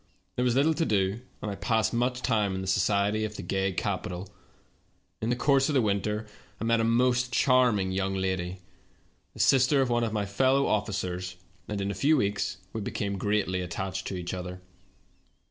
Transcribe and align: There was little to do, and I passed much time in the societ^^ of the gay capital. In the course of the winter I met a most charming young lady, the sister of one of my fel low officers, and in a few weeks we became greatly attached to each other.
There 0.35 0.43
was 0.43 0.55
little 0.55 0.73
to 0.73 0.83
do, 0.83 1.21
and 1.43 1.51
I 1.51 1.55
passed 1.55 1.93
much 1.93 2.23
time 2.23 2.55
in 2.55 2.61
the 2.61 2.67
societ^^ 2.67 3.23
of 3.23 3.35
the 3.35 3.43
gay 3.43 3.71
capital. 3.71 4.27
In 5.21 5.29
the 5.29 5.35
course 5.35 5.69
of 5.69 5.75
the 5.75 5.81
winter 5.83 6.25
I 6.59 6.63
met 6.63 6.79
a 6.79 6.83
most 6.83 7.31
charming 7.31 7.91
young 7.91 8.15
lady, 8.15 8.61
the 9.35 9.39
sister 9.39 9.79
of 9.79 9.91
one 9.91 10.03
of 10.03 10.11
my 10.11 10.25
fel 10.25 10.55
low 10.55 10.65
officers, 10.65 11.35
and 11.67 11.79
in 11.79 11.91
a 11.91 11.93
few 11.93 12.17
weeks 12.17 12.57
we 12.73 12.81
became 12.81 13.19
greatly 13.19 13.61
attached 13.61 14.07
to 14.07 14.15
each 14.17 14.33
other. 14.33 14.59